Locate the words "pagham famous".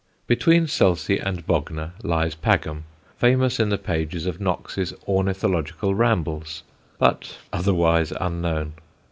2.33-3.59